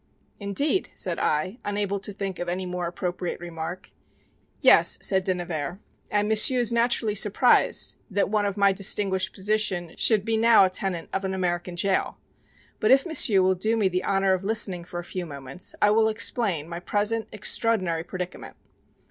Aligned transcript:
"Indeed!" 0.39 0.89
said 0.95 1.19
I, 1.19 1.59
unable 1.63 1.99
to 1.99 2.11
think 2.11 2.39
of 2.39 2.49
any 2.49 2.65
more 2.65 2.87
appropriate 2.87 3.39
remark. 3.39 3.91
"Yes," 4.59 4.97
said 4.99 5.23
De 5.23 5.35
Nevers, 5.35 5.77
"and 6.09 6.27
M'sieu' 6.27 6.57
is 6.59 6.73
naturally 6.73 7.13
surprised 7.13 7.97
that 8.09 8.27
one 8.27 8.47
of 8.47 8.57
my 8.57 8.71
distinguished 8.73 9.31
position 9.31 9.93
should 9.97 10.25
be 10.25 10.37
now 10.37 10.65
a 10.65 10.71
tenant 10.71 11.09
of 11.13 11.23
an 11.23 11.35
American 11.35 11.75
jail. 11.75 12.17
But 12.79 12.89
if 12.89 13.05
M'sieu' 13.05 13.43
will 13.43 13.53
do 13.53 13.77
me 13.77 13.89
the 13.89 14.03
honor 14.03 14.33
of 14.33 14.43
listening 14.43 14.85
for 14.85 14.99
a 14.99 15.03
few 15.03 15.27
moments 15.27 15.75
I 15.83 15.91
will 15.91 16.09
explain 16.09 16.67
my 16.67 16.79
present 16.79 17.27
extraordinary 17.31 18.03
predicament. 18.03 18.57